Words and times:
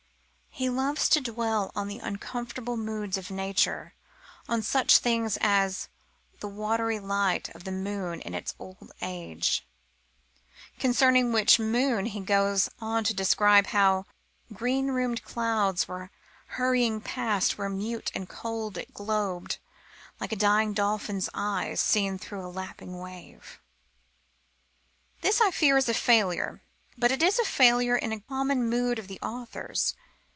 He 0.53 0.69
loves 0.69 1.07
to 1.09 1.21
dwell 1.21 1.71
on 1.75 1.87
the 1.87 1.99
uncomfortable 1.99 2.75
moods 2.75 3.17
of 3.17 3.31
nature 3.31 3.93
on 4.49 4.61
such 4.61 4.97
things 4.97 5.37
as:... 5.39 5.87
the 6.41 6.47
watery 6.49 6.99
light 6.99 7.47
Of 7.55 7.63
the 7.63 7.71
moon 7.71 8.19
in 8.21 8.33
its 8.35 8.53
old 8.59 8.91
age; 9.01 9.65
concerning 10.77 11.31
which 11.31 11.57
moon 11.57 12.07
he 12.07 12.19
goes 12.19 12.67
on 12.81 13.05
to 13.05 13.13
describe 13.13 13.67
how: 13.67 14.05
Green 14.51 14.89
rheumed 14.91 15.23
clouds 15.23 15.87
were 15.87 16.11
hurrying 16.47 16.99
past 16.99 17.57
where 17.57 17.69
mute 17.69 18.11
and 18.13 18.27
cold 18.27 18.77
it 18.77 18.93
globed 18.93 19.57
Like 20.19 20.33
a 20.33 20.35
dying 20.35 20.73
dolphin's 20.73 21.29
eye 21.33 21.75
seen 21.75 22.17
through 22.19 22.45
a 22.45 22.51
lapping 22.51 22.99
wave. 22.99 23.57
This, 25.21 25.39
I 25.39 25.49
fear, 25.49 25.77
is 25.77 25.87
a 25.87 25.93
failure, 25.93 26.61
but 26.97 27.09
it 27.11 27.23
is 27.23 27.39
a 27.39 27.45
failure 27.45 27.95
in 27.95 28.11
a 28.11 28.19
common 28.19 28.69
mood 28.69 28.99
of 28.99 29.07
the 29.07 29.19
author's. 29.21 29.95